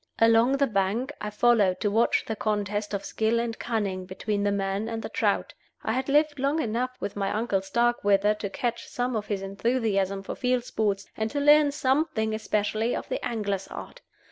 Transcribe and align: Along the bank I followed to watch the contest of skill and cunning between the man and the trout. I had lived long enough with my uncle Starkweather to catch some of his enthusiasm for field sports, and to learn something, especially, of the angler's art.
Along 0.17 0.53
the 0.57 0.65
bank 0.65 1.13
I 1.21 1.29
followed 1.29 1.79
to 1.81 1.91
watch 1.91 2.25
the 2.25 2.35
contest 2.35 2.95
of 2.95 3.05
skill 3.05 3.39
and 3.39 3.59
cunning 3.59 4.07
between 4.07 4.41
the 4.41 4.51
man 4.51 4.89
and 4.89 5.03
the 5.03 5.09
trout. 5.09 5.53
I 5.83 5.91
had 5.93 6.09
lived 6.09 6.39
long 6.39 6.59
enough 6.59 6.89
with 6.99 7.15
my 7.15 7.31
uncle 7.31 7.61
Starkweather 7.61 8.33
to 8.33 8.49
catch 8.49 8.87
some 8.87 9.15
of 9.15 9.27
his 9.27 9.43
enthusiasm 9.43 10.23
for 10.23 10.33
field 10.33 10.63
sports, 10.63 11.05
and 11.15 11.29
to 11.29 11.39
learn 11.39 11.71
something, 11.71 12.33
especially, 12.33 12.95
of 12.95 13.09
the 13.09 13.23
angler's 13.23 13.67
art. 13.67 14.01